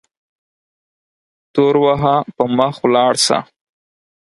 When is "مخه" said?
2.57-2.79